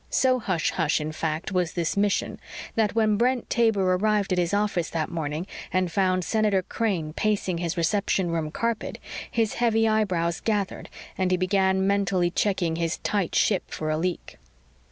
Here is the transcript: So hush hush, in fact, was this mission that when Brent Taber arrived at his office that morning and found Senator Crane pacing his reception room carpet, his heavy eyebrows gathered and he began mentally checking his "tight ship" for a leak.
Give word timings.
So 0.09 0.39
hush 0.39 0.71
hush, 0.71 0.99
in 0.99 1.11
fact, 1.11 1.51
was 1.51 1.73
this 1.73 1.95
mission 1.95 2.39
that 2.73 2.95
when 2.95 3.17
Brent 3.17 3.51
Taber 3.51 3.93
arrived 3.93 4.31
at 4.31 4.39
his 4.39 4.51
office 4.51 4.89
that 4.89 5.11
morning 5.11 5.45
and 5.71 5.91
found 5.91 6.23
Senator 6.23 6.63
Crane 6.63 7.13
pacing 7.13 7.59
his 7.59 7.77
reception 7.77 8.31
room 8.31 8.49
carpet, 8.49 8.97
his 9.29 9.53
heavy 9.61 9.87
eyebrows 9.87 10.39
gathered 10.41 10.89
and 11.19 11.29
he 11.29 11.37
began 11.37 11.85
mentally 11.85 12.31
checking 12.31 12.77
his 12.77 12.97
"tight 13.03 13.35
ship" 13.35 13.69
for 13.69 13.91
a 13.91 13.97
leak. 13.99 14.39